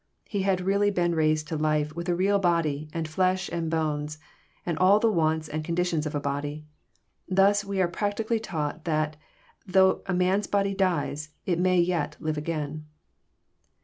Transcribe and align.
He 0.27 0.41
had 0.41 0.61
really 0.61 0.89
been 0.89 1.13
raised 1.13 1.47
to 1.49 1.55
life 1.57 1.95
with 1.95 2.09
a 2.09 2.15
real 2.15 2.39
body, 2.39 2.89
and 2.91 3.07
flesh 3.07 3.49
and 3.49 3.69
bones, 3.69 4.17
and 4.65 4.75
all 4.79 4.97
the 4.97 5.11
wants 5.11 5.47
and 5.47 5.63
conditions 5.63 6.07
of 6.07 6.15
a 6.15 6.19
body. 6.19 6.65
Thus 7.29 7.63
we 7.63 7.79
are 7.83 7.87
practically 7.87 8.39
taught 8.39 8.85
that 8.85 9.15
though 9.67 10.01
a 10.07 10.13
man's 10.15 10.47
body 10.47 10.73
dies, 10.73 11.29
it 11.45 11.59
may 11.59 11.79
yet 11.79 12.17
live 12.19 12.37
a^ain. 12.37 12.81